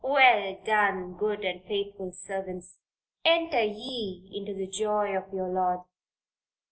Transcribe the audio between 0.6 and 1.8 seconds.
done good and